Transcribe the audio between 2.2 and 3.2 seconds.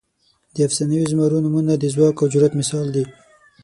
او جرئت مثال دي.